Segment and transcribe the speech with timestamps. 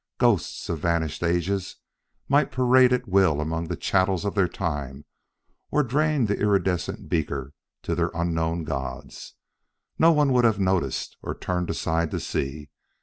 [0.19, 1.75] Ghosts of vanished ages
[2.27, 5.05] might parade at will among the chattels of their time
[5.69, 9.35] or drain the iridescent beaker to their unknown gods
[9.99, 12.71] no one would have noticed or turned aside to see.